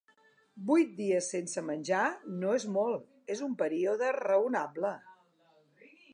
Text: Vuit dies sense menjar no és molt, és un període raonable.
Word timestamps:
Vuit 0.69 0.95
dies 1.01 1.27
sense 1.33 1.63
menjar 1.67 2.05
no 2.45 2.55
és 2.61 2.65
molt, 2.79 3.07
és 3.35 3.45
un 3.49 3.55
període 3.61 4.11
raonable. 4.19 4.95